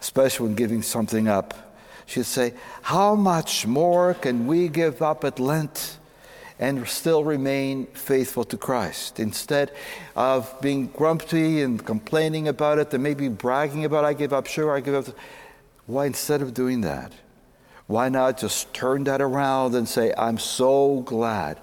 especially 0.00 0.46
when 0.46 0.56
giving 0.56 0.82
something 0.82 1.28
up, 1.28 1.76
she'd 2.06 2.26
say, 2.26 2.54
How 2.82 3.14
much 3.14 3.66
more 3.66 4.14
can 4.14 4.46
we 4.46 4.68
give 4.68 5.02
up 5.02 5.24
at 5.24 5.38
Lent 5.38 5.98
and 6.58 6.86
still 6.88 7.24
remain 7.24 7.86
faithful 7.86 8.44
to 8.44 8.56
Christ? 8.56 9.20
Instead 9.20 9.72
of 10.16 10.54
being 10.60 10.88
grumpy 10.88 11.62
and 11.62 11.84
complaining 11.84 12.48
about 12.48 12.78
it 12.78 12.92
and 12.92 13.02
maybe 13.02 13.28
bragging 13.28 13.84
about, 13.84 14.04
I 14.04 14.12
give 14.12 14.32
up, 14.32 14.46
sure, 14.46 14.74
I 14.76 14.80
give 14.80 14.94
up. 14.94 15.14
Why, 15.86 16.06
instead 16.06 16.42
of 16.42 16.54
doing 16.54 16.82
that, 16.82 17.12
why 17.86 18.08
not 18.08 18.38
just 18.38 18.72
turn 18.72 19.04
that 19.04 19.20
around 19.20 19.74
and 19.74 19.88
say, 19.88 20.14
I'm 20.16 20.38
so 20.38 21.00
glad 21.00 21.58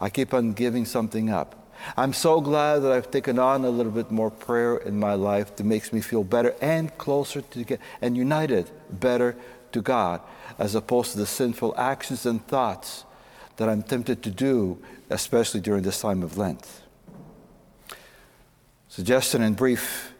I 0.00 0.10
keep 0.10 0.34
on 0.34 0.52
giving 0.52 0.84
something 0.84 1.30
up. 1.30 1.57
I'm 1.96 2.12
so 2.12 2.40
glad 2.40 2.80
that 2.80 2.92
I've 2.92 3.10
taken 3.10 3.38
on 3.38 3.64
a 3.64 3.70
little 3.70 3.92
bit 3.92 4.10
more 4.10 4.30
prayer 4.30 4.76
in 4.76 4.98
my 4.98 5.14
life 5.14 5.56
that 5.56 5.64
makes 5.64 5.92
me 5.92 6.00
feel 6.00 6.24
better 6.24 6.54
and 6.60 6.96
closer 6.98 7.40
to 7.40 7.78
and 8.00 8.16
united 8.16 8.70
better 8.90 9.36
to 9.72 9.82
God 9.82 10.20
as 10.58 10.74
opposed 10.74 11.12
to 11.12 11.18
the 11.18 11.26
sinful 11.26 11.74
actions 11.76 12.26
and 12.26 12.46
thoughts 12.46 13.04
that 13.56 13.68
I'm 13.68 13.82
tempted 13.82 14.22
to 14.22 14.30
do, 14.30 14.78
especially 15.10 15.60
during 15.60 15.82
this 15.82 16.00
time 16.00 16.22
of 16.22 16.38
Lent. 16.38 16.66
Suggestion 18.88 19.42
in 19.42 19.54
brief 19.54 20.12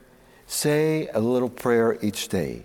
say 0.46 1.08
a 1.08 1.20
little 1.20 1.50
prayer 1.50 1.98
each 2.02 2.28
day 2.28 2.64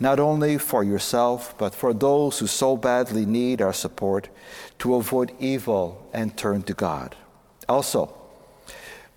not 0.00 0.18
only 0.18 0.58
for 0.58 0.82
yourself, 0.82 1.56
but 1.56 1.74
for 1.74 1.94
those 1.94 2.38
who 2.38 2.46
so 2.46 2.76
badly 2.76 3.24
need 3.24 3.62
our 3.62 3.72
support 3.72 4.28
to 4.78 4.96
avoid 4.96 5.32
evil 5.38 6.08
and 6.12 6.36
turn 6.36 6.62
to 6.62 6.74
God. 6.74 7.14
Also, 7.68 8.14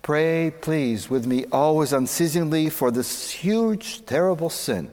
pray, 0.02 0.52
please, 0.60 1.10
with 1.10 1.26
me 1.26 1.44
always 1.52 1.92
unceasingly 1.92 2.70
for 2.70 2.90
this 2.90 3.30
huge, 3.30 4.04
terrible 4.06 4.50
sin 4.50 4.90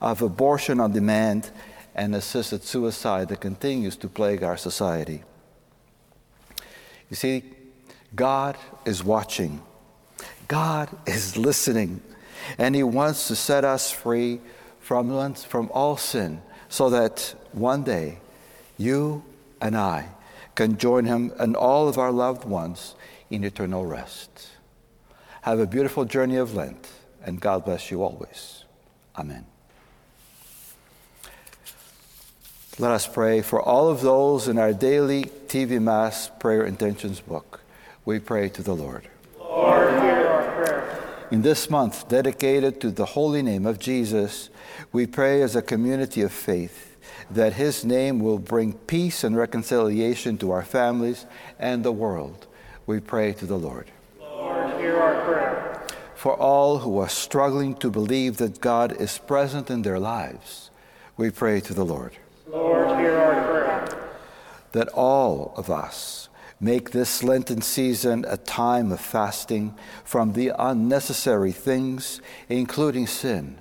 of 0.00 0.20
abortion 0.20 0.80
on 0.80 0.92
demand 0.92 1.50
and 1.94 2.14
assisted 2.14 2.62
suicide 2.62 3.28
that 3.28 3.40
continues 3.40 3.96
to 3.96 4.08
plague 4.08 4.42
our 4.42 4.56
society. 4.56 5.22
You 7.10 7.16
see, 7.16 7.44
God 8.14 8.56
is 8.84 9.04
watching, 9.04 9.62
God 10.48 10.88
is 11.06 11.36
listening, 11.36 12.00
and 12.58 12.74
He 12.74 12.82
wants 12.82 13.28
to 13.28 13.36
set 13.36 13.64
us 13.64 13.90
free 13.90 14.40
from, 14.80 15.34
from 15.34 15.70
all 15.72 15.96
sin 15.96 16.42
so 16.68 16.90
that 16.90 17.34
one 17.52 17.84
day 17.84 18.18
you 18.78 19.22
and 19.60 19.76
I 19.76 20.08
can 20.54 20.76
join 20.76 21.04
him 21.04 21.32
and 21.38 21.56
all 21.56 21.88
of 21.88 21.98
our 21.98 22.12
loved 22.12 22.44
ones 22.44 22.94
in 23.30 23.44
eternal 23.44 23.86
rest. 23.86 24.48
Have 25.42 25.58
a 25.58 25.66
beautiful 25.66 26.04
journey 26.04 26.36
of 26.36 26.54
Lent, 26.54 26.88
and 27.24 27.40
God 27.40 27.64
bless 27.64 27.90
you 27.90 28.02
always. 28.02 28.64
Amen. 29.16 29.46
Let 32.78 32.92
us 32.92 33.06
pray 33.06 33.42
for 33.42 33.60
all 33.60 33.88
of 33.88 34.00
those 34.00 34.48
in 34.48 34.58
our 34.58 34.72
daily 34.72 35.24
TV 35.46 35.80
Mass 35.80 36.30
prayer 36.38 36.64
intentions 36.64 37.20
book. 37.20 37.60
We 38.04 38.18
pray 38.18 38.48
to 38.50 38.62
the 38.62 38.74
Lord. 38.74 39.08
Lord, 39.38 40.02
hear 40.02 40.26
our 40.26 40.50
prayer. 40.52 41.28
In 41.30 41.42
this 41.42 41.68
month 41.68 42.08
dedicated 42.08 42.80
to 42.80 42.90
the 42.90 43.04
holy 43.04 43.42
name 43.42 43.66
of 43.66 43.78
Jesus, 43.78 44.48
we 44.90 45.06
pray 45.06 45.42
as 45.42 45.54
a 45.54 45.62
community 45.62 46.22
of 46.22 46.32
faith 46.32 46.91
that 47.34 47.54
His 47.54 47.84
name 47.84 48.20
will 48.20 48.38
bring 48.38 48.72
peace 48.72 49.24
and 49.24 49.36
reconciliation 49.36 50.38
to 50.38 50.50
our 50.50 50.62
families 50.62 51.26
and 51.58 51.84
the 51.84 51.92
world. 51.92 52.46
We 52.86 53.00
pray 53.00 53.32
to 53.34 53.46
the 53.46 53.58
Lord. 53.58 53.90
Lord, 54.20 54.80
hear 54.80 55.00
our 55.00 55.24
prayer. 55.24 55.86
For 56.14 56.34
all 56.34 56.78
who 56.78 56.98
are 56.98 57.08
struggling 57.08 57.74
to 57.76 57.90
believe 57.90 58.36
that 58.36 58.60
God 58.60 58.92
is 58.92 59.18
present 59.18 59.70
in 59.70 59.82
their 59.82 59.98
lives, 59.98 60.70
we 61.16 61.30
pray 61.30 61.60
to 61.60 61.74
the 61.74 61.84
Lord. 61.84 62.16
Lord, 62.46 62.98
hear 62.98 63.18
our 63.18 63.44
prayer. 63.44 64.08
That 64.72 64.88
all 64.88 65.52
of 65.56 65.70
us 65.70 66.28
Make 66.62 66.92
this 66.92 67.24
Lenten 67.24 67.60
season 67.60 68.24
a 68.28 68.36
time 68.36 68.92
of 68.92 69.00
fasting 69.00 69.74
from 70.04 70.34
the 70.34 70.52
unnecessary 70.56 71.50
things, 71.50 72.20
including 72.48 73.08
sin. 73.08 73.58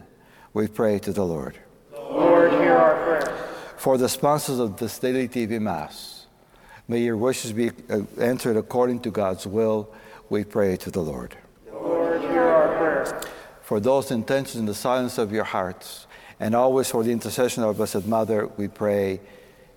We 0.53 0.67
pray 0.67 0.99
to 0.99 1.11
the 1.11 1.25
Lord. 1.25 1.57
Lord 1.91 2.51
hear 2.51 2.77
our 2.77 3.03
prayer. 3.03 3.40
For 3.81 3.97
the 3.97 4.09
sponsors 4.09 4.59
of 4.59 4.77
this 4.77 4.99
daily 4.99 5.27
TV 5.27 5.59
Mass, 5.59 6.27
may 6.87 6.99
your 6.99 7.17
wishes 7.17 7.51
be 7.51 7.71
uh, 7.89 8.01
answered 8.19 8.55
according 8.55 8.99
to 8.99 9.09
God's 9.09 9.47
will, 9.47 9.91
we 10.29 10.43
pray 10.43 10.77
to 10.77 10.91
the 10.91 11.01
Lord. 11.01 11.35
Lord, 11.73 12.21
hear 12.21 12.43
our 12.43 12.77
prayer. 12.77 13.21
For 13.63 13.79
those 13.79 14.11
intentions 14.11 14.57
in 14.57 14.67
the 14.67 14.75
silence 14.75 15.17
of 15.17 15.31
your 15.31 15.45
hearts, 15.45 16.05
and 16.39 16.53
always 16.53 16.91
for 16.91 17.03
the 17.03 17.11
intercession 17.11 17.63
of 17.63 17.69
our 17.69 17.73
Blessed 17.73 18.05
Mother, 18.05 18.45
we 18.55 18.67
pray, 18.67 19.19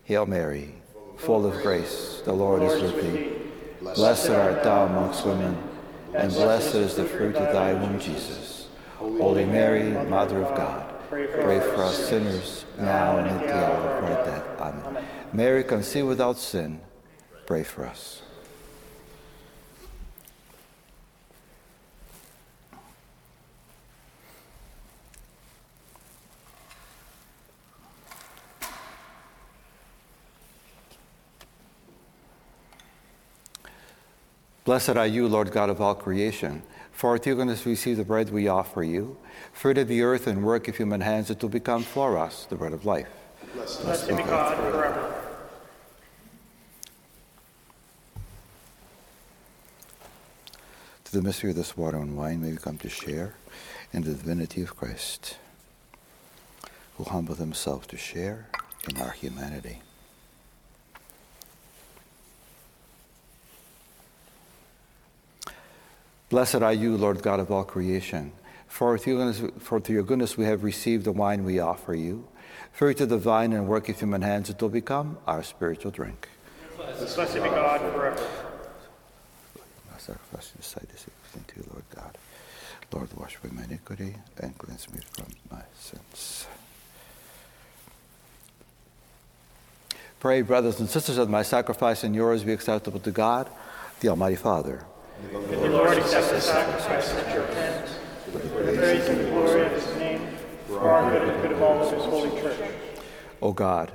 Hail 0.04 0.26
Mary, 0.26 0.74
full 1.16 1.46
of 1.46 1.62
grace, 1.62 2.20
the 2.26 2.32
Lord 2.34 2.62
is 2.62 2.82
with 2.82 3.00
thee. 3.00 3.32
Blessed 3.94 4.28
art 4.28 4.62
thou 4.62 4.84
amongst 4.84 5.24
women, 5.24 5.56
and 6.12 6.30
blessed 6.30 6.74
is 6.74 6.94
the 6.94 7.06
fruit 7.06 7.36
of 7.36 7.54
thy 7.54 7.72
womb, 7.72 7.98
Jesus. 7.98 8.68
Holy 8.98 9.46
Mary, 9.46 9.92
Mother 10.10 10.44
of 10.44 10.54
God, 10.54 10.83
pray 11.22 11.60
for 11.60 11.84
us 11.84 12.08
sinners, 12.08 12.64
um, 12.78 12.84
now 12.86 13.18
and 13.18 13.28
at 13.28 13.46
the 13.46 13.54
hour 13.54 13.74
of 13.74 14.04
our 14.04 14.24
death. 14.24 14.60
Amen. 14.60 15.04
Mary, 15.32 15.62
conceived 15.62 16.08
without 16.08 16.38
sin, 16.38 16.80
pray 17.46 17.62
for 17.62 17.86
us. 17.86 18.22
Blessed 34.64 34.96
are 34.96 35.06
you, 35.06 35.28
Lord 35.28 35.52
God 35.52 35.68
of 35.68 35.80
all 35.80 35.94
creation. 35.94 36.62
For 36.94 37.12
with 37.12 37.26
your 37.26 37.34
goodness 37.34 37.64
we 37.64 37.72
receive 37.72 37.96
the 37.96 38.04
bread 38.04 38.30
we 38.30 38.46
offer 38.46 38.82
you, 38.82 39.16
fruit 39.52 39.78
of 39.78 39.88
the 39.88 40.02
earth 40.02 40.26
and 40.28 40.44
work 40.44 40.68
of 40.68 40.76
human 40.76 41.00
hands, 41.00 41.28
it 41.28 41.42
will 41.42 41.48
become 41.48 41.82
for 41.82 42.16
us 42.16 42.46
the 42.46 42.54
bread 42.54 42.72
of 42.72 42.86
life. 42.86 43.08
Blessed 43.52 44.08
be 44.08 44.14
God 44.14 44.56
forever. 44.56 45.22
To 51.04 51.12
the 51.12 51.22
mystery 51.22 51.50
of 51.50 51.56
this 51.56 51.76
water 51.76 51.98
and 51.98 52.16
wine 52.16 52.40
may 52.40 52.52
we 52.52 52.56
come 52.56 52.78
to 52.78 52.88
share 52.88 53.34
in 53.92 54.02
the 54.02 54.10
divinity 54.10 54.62
of 54.62 54.76
Christ, 54.76 55.36
who 56.96 57.04
humbled 57.04 57.38
himself 57.38 57.88
to 57.88 57.96
share 57.96 58.48
in 58.88 59.00
our 59.02 59.10
humanity. 59.10 59.82
Blessed 66.28 66.56
are 66.56 66.72
you, 66.72 66.96
Lord 66.96 67.22
God 67.22 67.40
of 67.40 67.50
all 67.50 67.64
creation. 67.64 68.32
For 68.66 68.98
through, 68.98 69.18
your 69.18 69.32
goodness, 69.32 69.62
for 69.62 69.78
through 69.80 69.94
your 69.94 70.04
goodness 70.04 70.36
we 70.36 70.46
have 70.46 70.64
received 70.64 71.04
the 71.04 71.12
wine 71.12 71.44
we 71.44 71.60
offer 71.60 71.94
you. 71.94 72.26
Fruit 72.72 73.00
of 73.00 73.08
the 73.08 73.18
vine 73.18 73.52
and 73.52 73.68
work 73.68 73.88
of 73.88 73.98
human 74.00 74.22
hands, 74.22 74.50
it 74.50 74.60
will 74.60 74.68
become 74.68 75.18
our 75.26 75.42
spiritual 75.42 75.90
drink. 75.90 76.28
Blessed 76.76 77.34
be 77.34 77.40
God 77.40 77.80
forever. 77.92 78.28
My 79.90 79.98
sacrifice 79.98 80.50
in 80.50 80.58
your 80.58 80.62
sight 80.62 80.88
is 80.92 81.06
to 81.46 81.56
you, 81.56 81.66
Lord 81.70 81.84
God. 81.94 82.18
Lord, 82.92 83.08
wash 83.16 83.36
away 83.42 83.52
my 83.54 83.64
iniquity 83.64 84.14
and 84.38 84.56
cleanse 84.56 84.92
me 84.92 85.00
from 85.12 85.26
my 85.50 85.62
sins. 85.78 86.46
Pray, 90.20 90.42
brothers 90.42 90.80
and 90.80 90.88
sisters, 90.88 91.16
that 91.16 91.28
my 91.28 91.42
sacrifice 91.42 92.02
and 92.04 92.14
yours 92.14 92.44
be 92.44 92.52
acceptable 92.52 93.00
to 93.00 93.10
God, 93.10 93.48
the 94.00 94.08
Almighty 94.08 94.36
Father. 94.36 94.84
May 95.22 95.56
the 95.56 95.68
Lord 95.70 95.98
accept 95.98 96.30
the 96.30 96.40
sacrifice 96.40 97.12
at 97.14 97.34
your 97.34 97.46
hands 97.46 97.90
for 98.24 98.38
the 98.38 98.76
praise 98.76 99.06
and 99.08 99.30
glory 99.30 99.66
of 99.66 99.72
his 99.72 99.96
name, 99.96 100.26
for 100.66 100.80
our 100.80 101.10
good 101.10 101.28
and 101.28 101.42
good 101.42 101.52
of 101.52 101.62
all 101.62 101.82
of 101.82 101.92
his 101.92 102.04
holy 102.04 102.30
church. 102.40 102.70
O 103.40 103.52
God, 103.52 103.92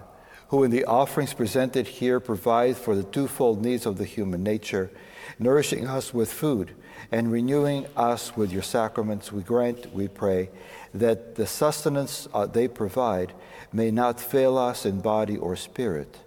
who 0.49 0.63
in 0.63 0.71
the 0.71 0.85
offerings 0.85 1.33
presented 1.33 1.87
here 1.87 2.19
provide 2.19 2.77
for 2.77 2.95
the 2.95 3.03
twofold 3.03 3.61
needs 3.63 3.85
of 3.85 3.97
the 3.97 4.05
human 4.05 4.43
nature, 4.43 4.91
nourishing 5.37 5.87
us 5.87 6.13
with 6.13 6.31
food 6.31 6.73
and 7.11 7.31
renewing 7.31 7.85
us 7.95 8.35
with 8.35 8.51
your 8.51 8.61
sacraments, 8.61 9.31
we 9.31 9.41
grant, 9.41 9.93
we 9.93 10.07
pray, 10.07 10.49
that 10.93 11.35
the 11.35 11.47
sustenance 11.47 12.27
uh, 12.33 12.45
they 12.45 12.67
provide 12.67 13.33
may 13.71 13.91
not 13.91 14.19
fail 14.19 14.57
us 14.57 14.85
in 14.85 15.01
body 15.01 15.37
or 15.37 15.55
spirit. 15.55 16.19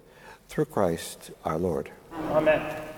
Through 0.49 0.67
Christ 0.67 1.31
our 1.45 1.59
Lord. 1.59 1.91
Amen. 2.31 2.92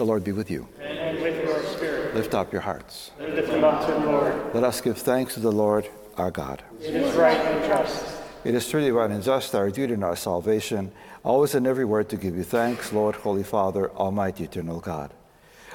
The 0.00 0.06
Lord 0.06 0.24
be 0.24 0.32
with 0.32 0.50
you. 0.50 0.66
And 0.80 1.20
with 1.20 1.44
your 1.44 1.62
spirit, 1.62 2.14
Lift 2.14 2.34
up 2.34 2.54
your 2.54 2.62
hearts. 2.62 3.10
lift 3.18 3.48
them 3.48 3.64
up 3.64 3.84
to 3.84 3.92
the 3.92 3.98
Lord. 3.98 4.54
Let 4.54 4.64
us 4.64 4.80
give 4.80 4.96
thanks 4.96 5.34
to 5.34 5.40
the 5.40 5.52
Lord 5.52 5.90
our 6.16 6.30
God. 6.30 6.62
It 6.80 6.94
is 6.94 7.14
right 7.16 7.36
and 7.36 7.62
just. 7.66 8.06
It 8.42 8.54
is 8.54 8.66
truly 8.66 8.92
right 8.92 9.10
and 9.10 9.22
just 9.22 9.54
our 9.54 9.70
duty 9.70 9.92
and 9.92 10.02
our 10.02 10.16
salvation, 10.16 10.90
always 11.22 11.54
and 11.54 11.66
everywhere 11.66 12.02
to 12.04 12.16
give 12.16 12.34
you 12.34 12.44
thanks, 12.44 12.94
Lord, 12.94 13.14
Holy 13.14 13.42
Father, 13.42 13.90
Almighty, 13.90 14.44
Eternal 14.44 14.80
God. 14.80 15.12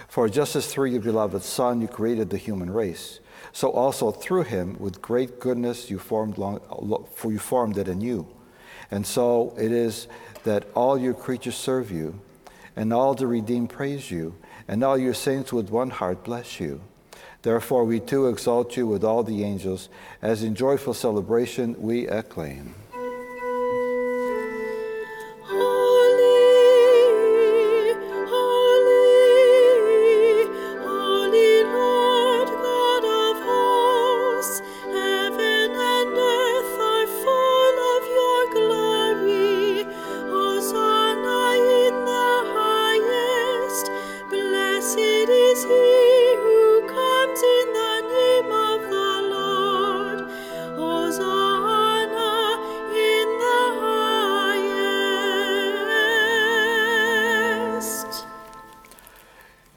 For 0.08 0.28
just 0.28 0.56
as 0.56 0.66
through 0.66 0.86
your 0.86 1.02
beloved 1.02 1.44
Son 1.44 1.80
you 1.80 1.88
created 1.88 2.32
the 2.32 2.38
human 2.38 2.72
race, 2.72 3.20
so 3.54 3.70
also 3.70 4.10
through 4.10 4.46
him, 4.46 4.76
with 4.80 5.04
great 5.04 5.40
goodness, 5.40 5.92
you 5.92 6.00
formed, 6.00 6.40
long, 6.40 6.60
for 7.14 7.32
you 7.32 7.38
formed 7.38 7.78
it 7.78 7.88
anew. 7.88 8.26
And 8.90 9.06
so 9.06 9.54
it 9.56 9.72
is 9.72 10.08
that 10.46 10.66
all 10.74 10.98
your 10.98 11.14
creatures 11.14 11.56
serve 11.56 11.92
you, 11.92 12.20
and 12.76 12.94
all 12.94 13.14
the 13.14 13.28
redeemed 13.28 13.70
praise 13.70 14.12
you, 14.12 14.36
and 14.68 14.84
all 14.84 14.98
your 14.98 15.14
saints 15.14 15.54
with 15.54 15.70
one 15.70 15.90
heart 15.90 16.24
bless 16.24 16.60
you. 16.60 16.82
Therefore, 17.42 17.84
we 17.84 18.00
too 18.00 18.28
exalt 18.28 18.76
you 18.76 18.88
with 18.88 19.04
all 19.04 19.24
the 19.24 19.44
angels, 19.44 19.90
as 20.22 20.44
in 20.44 20.56
joyful 20.56 20.94
celebration 20.94 21.76
we 21.80 22.08
acclaim. 22.08 22.74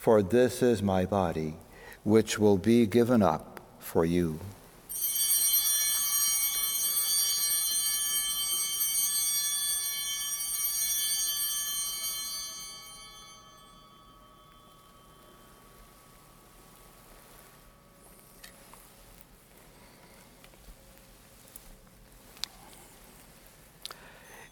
for 0.00 0.22
this 0.22 0.62
is 0.62 0.82
my 0.82 1.04
body, 1.04 1.52
which 2.04 2.38
will 2.38 2.56
be 2.56 2.86
given 2.86 3.20
up 3.20 3.60
for 3.78 4.02
you. 4.02 4.40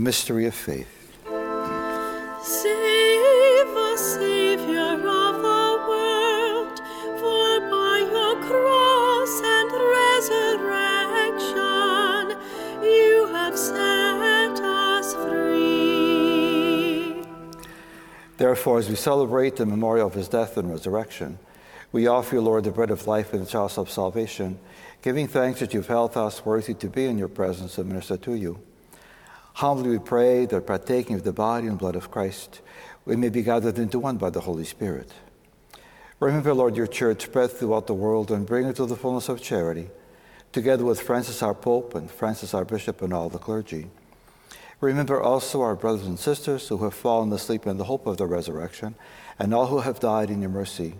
The 0.00 0.04
mystery 0.04 0.46
of 0.46 0.54
faith. 0.54 0.88
Save 2.42 3.66
us, 3.76 4.00
Savior 4.14 4.80
of 4.80 5.42
the 5.42 5.76
world, 5.90 6.78
for 7.20 7.60
by 7.68 7.98
your 8.10 8.34
cross 8.48 9.42
and 9.44 9.70
resurrection 9.98 11.60
you 12.82 13.26
have 13.34 13.58
set 13.58 14.58
us 14.62 15.12
free. 15.16 16.02
Therefore, 18.38 18.78
as 18.78 18.88
we 18.88 18.94
celebrate 18.96 19.56
the 19.56 19.66
memorial 19.66 20.06
of 20.06 20.14
his 20.14 20.28
death 20.28 20.56
and 20.56 20.70
resurrection, 20.70 21.38
we 21.92 22.06
offer 22.06 22.36
you, 22.36 22.40
Lord, 22.40 22.64
the 22.64 22.70
bread 22.70 22.90
of 22.90 23.06
life 23.06 23.34
and 23.34 23.42
the 23.42 23.50
chalice 23.50 23.76
of 23.76 23.90
salvation, 23.90 24.58
giving 25.02 25.28
thanks 25.28 25.60
that 25.60 25.74
you've 25.74 25.88
held 25.88 26.16
us 26.16 26.42
worthy 26.46 26.72
to 26.72 26.88
be 26.88 27.04
in 27.04 27.18
your 27.18 27.28
presence 27.28 27.76
and 27.76 27.86
minister 27.86 28.16
to 28.16 28.32
you. 28.34 28.62
Humbly 29.60 29.90
we 29.90 29.98
pray 29.98 30.46
that 30.46 30.66
partaking 30.66 31.16
of 31.16 31.22
the 31.22 31.34
body 31.34 31.66
and 31.66 31.76
blood 31.76 31.94
of 31.94 32.10
Christ, 32.10 32.62
we 33.04 33.14
may 33.14 33.28
be 33.28 33.42
gathered 33.42 33.78
into 33.78 33.98
one 33.98 34.16
by 34.16 34.30
the 34.30 34.40
Holy 34.40 34.64
Spirit. 34.64 35.12
Remember, 36.18 36.54
Lord, 36.54 36.78
your 36.78 36.86
church 36.86 37.24
spread 37.24 37.50
throughout 37.50 37.86
the 37.86 37.92
world 37.92 38.30
and 38.30 38.46
bring 38.46 38.64
it 38.64 38.76
to 38.76 38.86
the 38.86 38.96
fullness 38.96 39.28
of 39.28 39.42
charity, 39.42 39.90
together 40.52 40.86
with 40.86 41.02
Francis 41.02 41.42
our 41.42 41.52
Pope 41.52 41.94
and 41.94 42.10
Francis 42.10 42.54
our 42.54 42.64
Bishop 42.64 43.02
and 43.02 43.12
all 43.12 43.28
the 43.28 43.36
clergy. 43.36 43.90
Remember 44.80 45.20
also 45.20 45.60
our 45.60 45.76
brothers 45.76 46.06
and 46.06 46.18
sisters 46.18 46.68
who 46.68 46.82
have 46.82 46.94
fallen 46.94 47.30
asleep 47.30 47.66
in 47.66 47.76
the 47.76 47.84
hope 47.84 48.06
of 48.06 48.16
the 48.16 48.24
resurrection, 48.24 48.94
and 49.38 49.52
all 49.52 49.66
who 49.66 49.80
have 49.80 50.00
died 50.00 50.30
in 50.30 50.40
your 50.40 50.48
mercy. 50.48 50.94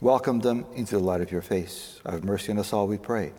Welcome 0.00 0.40
them 0.40 0.66
into 0.74 0.96
the 0.96 1.04
light 1.04 1.20
of 1.20 1.30
your 1.30 1.42
face. 1.42 2.00
Have 2.04 2.24
mercy 2.24 2.50
on 2.50 2.58
us 2.58 2.72
all, 2.72 2.88
we 2.88 2.98
pray. 2.98 3.32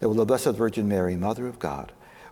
That 0.00 0.08
with 0.08 0.16
the 0.16 0.24
Blessed 0.24 0.52
Virgin 0.52 0.88
Mary, 0.88 1.16
Mother 1.16 1.46
of 1.46 1.58
God, 1.58 1.92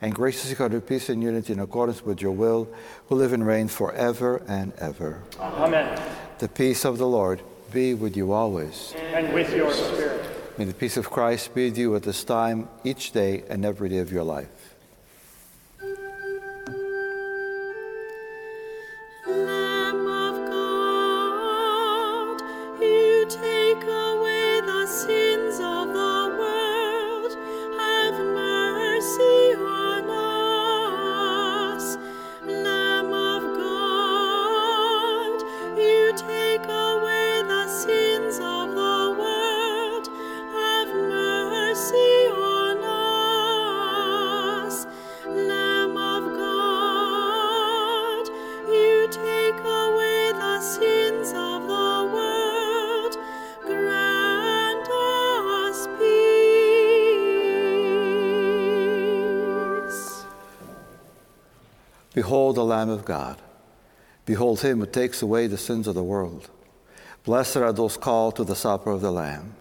And 0.00 0.14
graciously 0.14 0.54
grant 0.54 0.72
her 0.72 0.80
peace 0.80 1.08
and 1.08 1.22
unity 1.22 1.52
in 1.52 1.60
accordance 1.60 2.04
with 2.04 2.20
your 2.20 2.32
will, 2.32 2.68
who 3.08 3.14
live 3.14 3.32
and 3.32 3.46
reign 3.46 3.68
forever 3.68 4.42
and 4.46 4.72
ever. 4.78 5.22
Amen. 5.40 6.00
The 6.38 6.48
peace 6.48 6.84
of 6.84 6.98
the 6.98 7.06
Lord 7.06 7.40
be 7.72 7.94
with 7.94 8.16
you 8.16 8.32
always. 8.32 8.94
And 9.14 9.32
with 9.32 9.54
your 9.54 9.72
spirit. 9.72 10.24
May 10.58 10.64
the 10.64 10.74
peace 10.74 10.96
of 10.96 11.10
Christ 11.10 11.54
be 11.54 11.68
with 11.68 11.78
you 11.78 11.96
at 11.96 12.02
this 12.02 12.24
time, 12.24 12.68
each 12.84 13.12
day, 13.12 13.44
and 13.48 13.64
every 13.64 13.88
day 13.88 13.98
of 13.98 14.12
your 14.12 14.24
life. 14.24 14.48
Behold 62.26 62.56
the 62.56 62.64
Lamb 62.64 62.90
of 62.90 63.04
God. 63.04 63.40
Behold 64.24 64.60
him 64.62 64.80
who 64.80 64.86
takes 64.86 65.22
away 65.22 65.46
the 65.46 65.56
sins 65.56 65.86
of 65.86 65.94
the 65.94 66.02
world. 66.02 66.50
Blessed 67.22 67.58
are 67.58 67.72
those 67.72 67.96
called 67.96 68.34
to 68.34 68.42
the 68.42 68.56
supper 68.56 68.90
of 68.90 69.00
the 69.00 69.12
Lamb. 69.12 69.54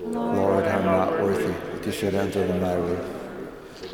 Lord, 0.00 0.64
I 0.64 0.78
am 0.78 0.86
not 0.86 1.12
worthy 1.20 1.52
that 1.52 1.84
you 1.84 1.92
should 1.92 2.14
enter 2.14 2.42
in 2.42 2.58
my 2.58 2.72
roof, 2.72 3.04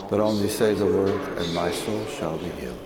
but 0.08 0.20
only 0.20 0.48
say 0.48 0.72
the 0.72 0.86
word, 0.86 1.20
and 1.36 1.52
my 1.52 1.72
soul 1.72 2.06
shall 2.06 2.38
be 2.38 2.48
healed. 2.50 2.78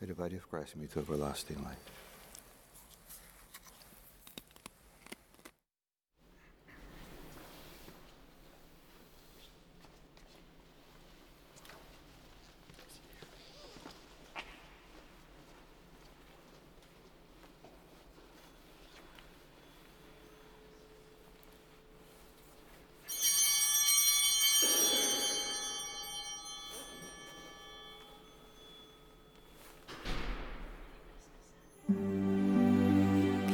May 0.00 0.06
the 0.06 0.14
body 0.14 0.36
of 0.36 0.48
Christ 0.48 0.76
meet 0.76 0.92
to 0.92 1.00
everlasting 1.00 1.60
life. 1.64 1.91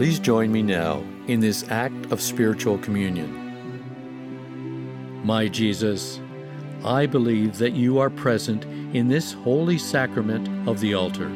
Please 0.09 0.21
join 0.21 0.51
me 0.51 0.63
now 0.63 1.05
in 1.27 1.39
this 1.41 1.69
act 1.69 2.11
of 2.11 2.23
spiritual 2.23 2.79
communion. 2.79 3.31
My 5.23 5.49
Jesus, 5.49 6.19
I 6.83 7.05
believe 7.05 7.59
that 7.59 7.75
you 7.75 7.99
are 7.99 8.09
present 8.09 8.65
in 8.97 9.09
this 9.09 9.35
holy 9.35 9.77
sacrament 9.77 10.67
of 10.67 10.81
the 10.81 10.95
altar. 10.95 11.31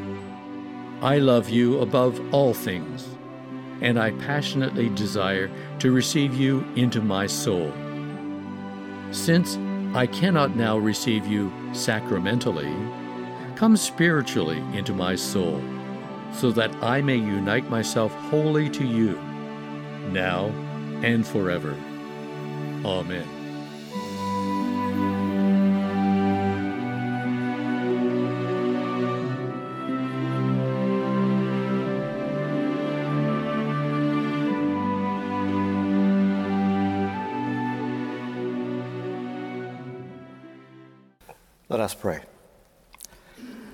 I 1.03 1.19
love 1.19 1.51
you 1.51 1.81
above 1.81 2.19
all 2.33 2.55
things, 2.55 3.07
and 3.83 3.99
I 3.99 4.13
passionately 4.13 4.89
desire 4.89 5.51
to 5.81 5.93
receive 5.93 6.35
you 6.35 6.65
into 6.75 7.03
my 7.03 7.27
soul. 7.27 7.71
Since 9.11 9.59
I 9.95 10.07
cannot 10.07 10.57
now 10.57 10.79
receive 10.79 11.27
you 11.27 11.53
sacramentally, 11.75 12.75
come 13.55 13.77
spiritually 13.77 14.63
into 14.73 14.95
my 14.95 15.15
soul 15.15 15.63
so 16.35 16.51
that 16.53 16.75
I 16.83 17.01
may 17.03 17.17
unite 17.17 17.69
myself 17.71 18.13
wholly 18.15 18.69
to 18.71 18.85
you, 18.85 19.21
now 20.11 20.47
and 21.03 21.27
forever. 21.27 21.77
Amen. 22.85 23.29
Let 41.69 41.81
us 41.81 41.95
pray. 41.95 42.32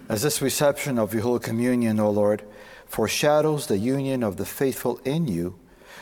As 0.09 0.23
this 0.23 0.40
reception 0.40 0.99
of 0.99 1.12
your 1.12 1.23
Holy 1.23 1.40
Communion, 1.40 2.01
O 2.01 2.11
Lord, 2.11 2.42
foreshadows 2.87 3.66
the 3.66 3.77
union 3.77 4.23
of 4.23 4.38
the 4.38 4.47
faithful 4.47 5.01
in 5.05 5.29
you, 5.29 5.59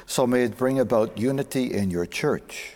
so 0.06 0.28
may 0.28 0.44
it 0.44 0.56
bring 0.56 0.78
about 0.78 1.18
unity 1.18 1.74
in 1.74 1.90
your 1.90 2.06
church. 2.06 2.74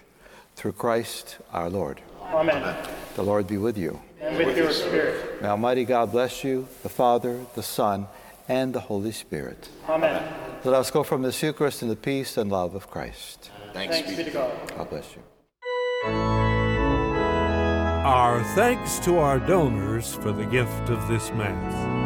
Through 0.56 0.72
Christ 0.72 1.38
our 1.52 1.70
Lord. 1.70 2.00
Amen. 2.20 2.76
The 3.14 3.22
Lord 3.22 3.46
be 3.46 3.58
with 3.58 3.78
you. 3.78 4.00
And 4.20 4.36
with 4.36 4.56
your 4.56 4.72
spirit. 4.72 5.40
May 5.40 5.48
Almighty 5.48 5.84
God 5.84 6.10
bless 6.10 6.42
you, 6.42 6.66
the 6.82 6.88
Father, 6.88 7.38
the 7.54 7.62
Son, 7.62 8.08
and 8.48 8.74
the 8.74 8.80
Holy 8.80 9.12
Spirit. 9.12 9.68
Amen. 9.88 10.22
Let 10.64 10.74
us 10.74 10.90
go 10.90 11.04
from 11.04 11.22
this 11.22 11.40
Eucharist 11.42 11.80
in 11.82 11.88
the 11.88 11.96
peace 11.96 12.36
and 12.36 12.50
love 12.50 12.74
of 12.74 12.90
Christ. 12.90 13.50
Thanks 13.72 14.02
be 14.02 14.24
to 14.24 14.30
God. 14.30 14.52
God 14.76 14.90
bless 14.90 15.14
you. 15.14 16.29
Our 18.04 18.42
thanks 18.54 18.98
to 19.00 19.18
our 19.18 19.38
donors 19.38 20.14
for 20.14 20.32
the 20.32 20.46
gift 20.46 20.88
of 20.88 21.06
this 21.06 21.30
Mass. 21.32 21.99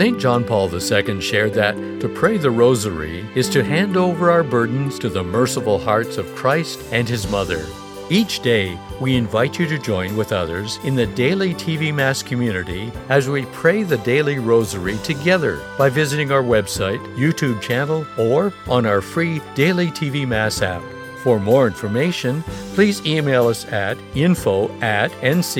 St. 0.00 0.18
John 0.18 0.44
Paul 0.44 0.74
II 0.74 1.20
shared 1.20 1.52
that 1.52 1.76
to 2.00 2.08
pray 2.08 2.38
the 2.38 2.50
Rosary 2.50 3.22
is 3.34 3.50
to 3.50 3.62
hand 3.62 3.98
over 3.98 4.30
our 4.30 4.42
burdens 4.42 4.98
to 4.98 5.10
the 5.10 5.22
merciful 5.22 5.78
hearts 5.78 6.16
of 6.16 6.34
Christ 6.34 6.82
and 6.90 7.06
His 7.06 7.30
Mother. 7.30 7.66
Each 8.08 8.40
day, 8.40 8.78
we 8.98 9.14
invite 9.14 9.58
you 9.58 9.66
to 9.66 9.78
join 9.78 10.16
with 10.16 10.32
others 10.32 10.78
in 10.84 10.94
the 10.94 11.06
daily 11.06 11.52
TV 11.52 11.92
Mass 11.92 12.22
community 12.22 12.90
as 13.10 13.28
we 13.28 13.44
pray 13.52 13.82
the 13.82 13.98
daily 13.98 14.38
Rosary 14.38 14.96
together 15.04 15.60
by 15.76 15.90
visiting 15.90 16.32
our 16.32 16.42
website, 16.42 17.00
YouTube 17.14 17.60
channel, 17.60 18.06
or 18.16 18.54
on 18.68 18.86
our 18.86 19.02
free 19.02 19.42
Daily 19.54 19.88
TV 19.88 20.26
Mass 20.26 20.62
app. 20.62 20.80
For 21.22 21.38
more 21.38 21.66
information, 21.66 22.42
please 22.72 23.04
email 23.04 23.48
us 23.48 23.70
at 23.70 23.98
info 24.14 24.70
at 24.80 25.10
ncbc.ca 25.20 25.58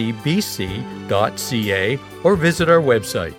or 2.25 2.37
visit 2.37 2.71
our 2.71 2.81
website. 2.81 3.35